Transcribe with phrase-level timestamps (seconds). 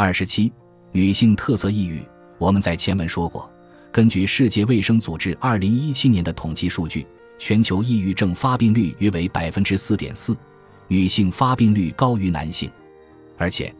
[0.00, 0.52] 二十七，
[0.92, 2.00] 女性特色抑郁。
[2.38, 3.50] 我们在前文说过，
[3.90, 7.04] 根据世界卫生组织二零一七年的统计数据，
[7.36, 10.36] 全球抑郁症发病率约为百分之四点四，
[10.86, 12.70] 女性发病率高于男性，
[13.36, 13.74] 而且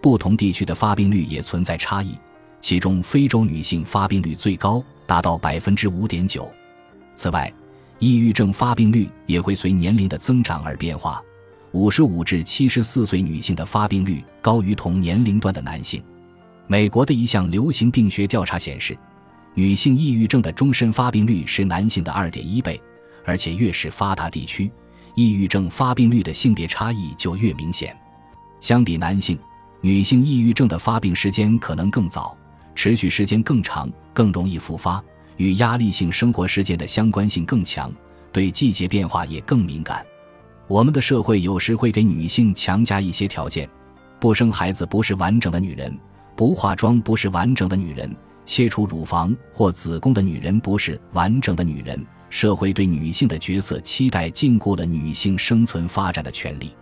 [0.00, 2.16] 不同地区的发病率也存在差异。
[2.60, 6.48] 其中，非洲女性发病率最高，达到百分之五点九。
[7.16, 7.52] 此外，
[7.98, 11.20] 抑郁症发病率也会随年龄的增长而变化。
[11.74, 16.00] 五十五至七十四岁女性的发病率高于同年龄段的男性。
[16.68, 18.96] 美国的一项流行病学调查显示，
[19.54, 22.80] 女性抑郁症的终身发病率是男性的二点一倍，
[23.24, 24.70] 而且越是发达地区，
[25.16, 27.94] 抑郁症发病率的性别差异就越明显。
[28.60, 29.36] 相比男性，
[29.80, 32.36] 女性抑郁症的发病时间可能更早，
[32.76, 35.02] 持续时间更长，更容易复发，
[35.38, 37.92] 与压力性生活事件的相关性更强，
[38.30, 40.06] 对季节变化也更敏感。
[40.66, 43.68] 我们的社会有时会给女性强加一些条件：
[44.18, 45.94] 不生孩子不是完整的女人，
[46.34, 48.14] 不化妆不是完整的女人，
[48.46, 52.04] 切除乳房或子宫的女人不是完整的女人。
[52.30, 56.72] 社会对女性的角色期待禁锢了女性生存发展的权利。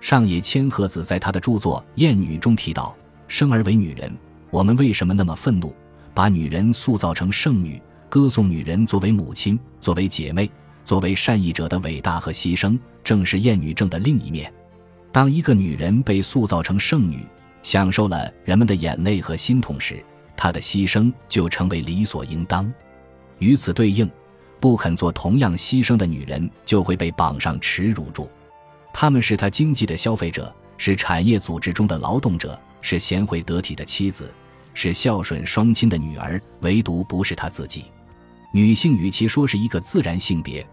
[0.00, 2.96] 上野千鹤子在他的著作《厌女》中提到
[3.28, 4.10] ：“生而为女人，
[4.50, 5.72] 我们为什么那么愤怒？
[6.14, 10.50] 把女人塑造成圣女，歌颂女人作为母亲，作为姐妹。”
[10.88, 14.50] 作为善意者的伟大和牺牲，正是厌女症的另一面。
[15.12, 17.26] 当一个女人被塑造成圣女，
[17.62, 20.02] 享受了人们的眼泪和心痛时，
[20.34, 22.72] 她的牺牲就成为理所应当。
[23.38, 24.10] 与此对应，
[24.60, 28.26] 不肯做同样牺牲的女人就会被绑上耻辱柱。
[28.90, 34.32] 她们是她经济的消费者，是产业组织中的劳动者，是贤惠得体的妻子，
[34.72, 37.84] 是孝顺双亲的女儿，唯独不是她自己。
[38.54, 40.66] 女性与其说是一个自然性别。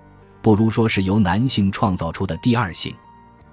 [0.45, 2.93] 不如说是由男性创造出的第二性。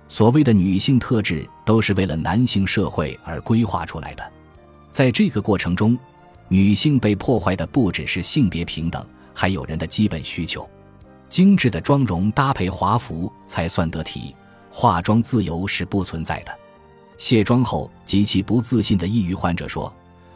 [0.08, 4.32] 所谓的女性特质，都是为了男性社会而规划出来的。
[4.90, 5.98] 在这个过程中，
[6.48, 10.68] 女性被破坏的不只是性别平等，还有人的基本需求。
[11.30, 14.36] 精致的妆容搭配华服才算得体，
[14.70, 16.54] 化妆自由是不存在的。
[17.16, 19.90] 卸妆后极其不自信的抑郁患者说：“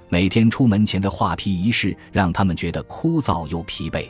[0.09, 4.09] 每天出门前的画皮仪式让他们觉得枯燥又疲惫。”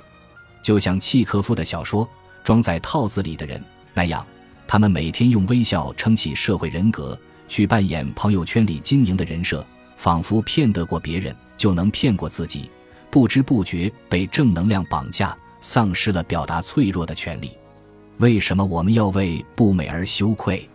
[0.62, 2.08] 就像契诃夫的小说。
[2.46, 3.60] 装在套子里的人
[3.92, 4.24] 那样，
[4.68, 7.18] 他们每天用微笑撑起社会人格，
[7.48, 12.70] 去扮演朋友圈里经营的人设，仿佛骗得过别人就能骗过自己，
[13.10, 17.50] 不知不觉被正能量绑架，丧失了表达脆弱的权利。
[18.18, 20.70] 为什么我们要为不美而羞愧？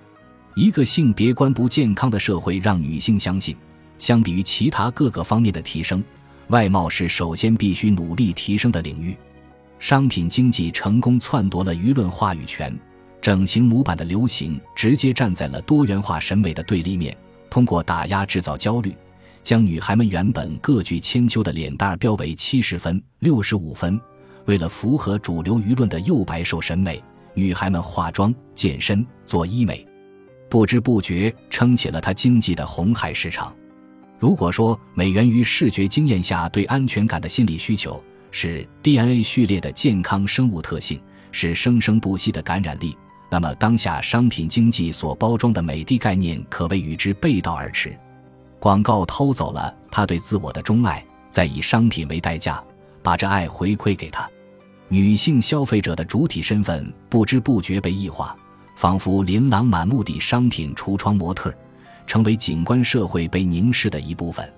[0.56, 3.56] 一个性别观不健康的社会，让女性相信，
[3.98, 6.04] 相比于其他各个方面的提升，
[6.48, 9.16] 外貌是首先必须努力提升的领域。
[9.82, 12.72] 商品经济成功篡夺了舆论话语权，
[13.20, 17.18] 整形模板的流行直接站在了多元化审美的对立面，
[17.50, 18.96] 通过打压制造焦虑，
[19.42, 24.00] 将女孩们原本各具千秋的脸蛋标为七十分、六十五分。
[24.46, 27.04] 为了符合主流舆论的幼白瘦审美，
[27.34, 29.84] 女孩们化妆、健身、做医美，
[30.48, 33.52] 不知不觉撑起了她经济的红海市场。
[34.20, 38.00] 如果说美源于视觉经验下对安全感的心理需求，
[38.32, 41.00] 是 DNA 序列的健康生物特性，
[41.32, 42.98] 是生生不息的感染力。
[43.30, 47.98] 那么，当下商品经济所包装的美的概念，可谓与之背道而驰。
[48.60, 52.62] 广告偷走了他对自我的钟爱，再以商品为代价，
[53.02, 54.30] 把这爱回馈给他。
[54.88, 58.36] 女性消费者的主体身份不知不觉被异化，
[58.76, 61.54] 仿佛琳琅满目的商品橱窗模特，
[62.06, 64.52] 成为景观社会被凝视的一部分。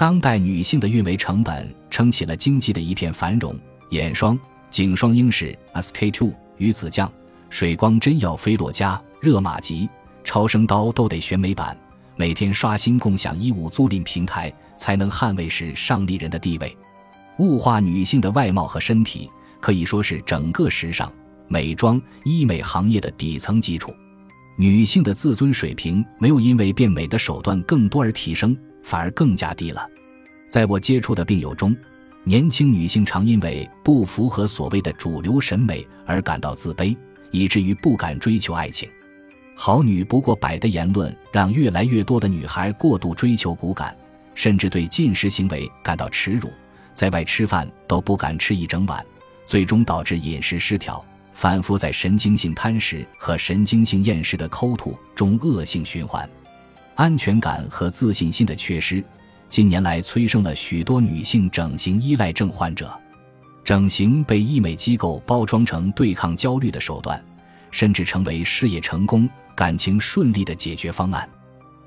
[0.00, 3.54] 当代女性的运维成本撑起了经济的一片繁荣，
[3.90, 4.40] 眼霜、
[4.70, 7.12] 颈霜英式、SK-two、鱼子酱、
[7.50, 9.86] 水光针药、菲洛嘉、热玛吉、
[10.24, 11.76] 超声刀都得选美版，
[12.16, 16.74] 每天刷新共享衣物租赁平台，才能捍卫是上丽人的地位。
[17.38, 19.30] 物化女性的外貌和身体，
[19.60, 21.12] 可以说是整个时尚、
[21.46, 23.94] 美妆、医美行业的底层基础。
[24.56, 28.56] 女性的自尊水平没有因为变美的手段更多而提升。
[28.82, 29.86] 反而更加低了。
[30.48, 31.76] 在我接触的病友中，
[32.24, 36.96] 年轻女性常因为不符合所谓的主流审美而感到自卑，
[37.30, 38.88] 以至于不敢追求爱情。
[39.54, 43.96] 好女不过百的言论让越来越多的女孩过度追求骨感，
[44.34, 46.50] 甚至对进食行为感到耻辱，
[46.92, 49.04] 在外吃饭都不敢吃一整碗，
[49.46, 56.28] 最终导致饮食失调，反复在神经性贪食和神经性厌食的抠吐中恶性循环。
[57.00, 59.02] 安全感和自信心的缺失，
[59.48, 62.94] 近年来催生了许多女性整形依赖症患者。
[63.64, 67.18] 整形被医美机构包装成对抗焦虑的手段，
[67.70, 71.26] 甚至成为事业成功、感情顺利的解决方案。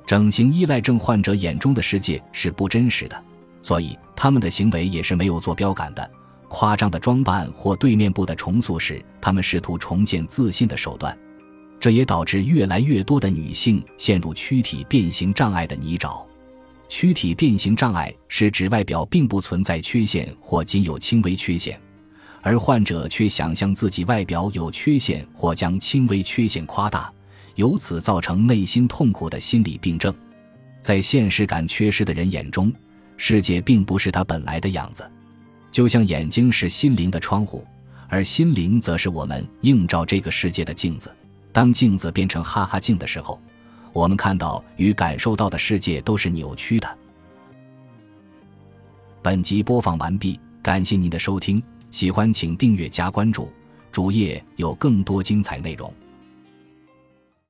[0.04, 3.24] 整形依赖症患者眼中的世界是不真实的，
[3.62, 6.09] 所以他们的行为也是没有坐标感的。
[6.48, 11.16] 夸张的装扮或对面部的重塑是他们试图重建自信的手段，
[11.83, 16.24] 这也导致越来越多的女性陷入躯体变形障碍的泥沼。
[16.88, 21.77] 躯体变形障碍是指外表并不存在缺陷或仅有轻微缺陷，
[22.41, 27.12] 而患者却想象自己外表有缺陷或将轻微缺陷夸大，
[27.56, 30.15] 由此造成内心痛苦的心理病症。
[30.80, 32.71] 在现实感缺失的人眼中，
[33.18, 35.03] 世界并不是他本来的样子。
[35.69, 37.68] 就像眼睛是心灵的窗户，
[38.07, 41.13] 而心灵则是我们映照这个世界的镜子。
[41.53, 43.39] 当镜子变成哈哈镜的时候，
[43.94, 46.97] 我们看到与感受到的世界都是扭曲的。
[49.21, 51.61] 本集播放完毕，感谢您的收听，
[51.91, 53.50] 喜欢请订阅加关注，
[53.91, 55.94] 主页有更多精彩内容。